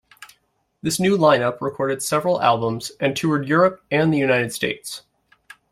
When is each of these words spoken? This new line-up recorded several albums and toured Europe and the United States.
This 0.81 0.99
new 0.99 1.15
line-up 1.15 1.61
recorded 1.61 2.01
several 2.01 2.41
albums 2.41 2.91
and 2.99 3.15
toured 3.15 3.47
Europe 3.47 3.83
and 3.91 4.11
the 4.11 4.17
United 4.17 4.51
States. 4.51 5.03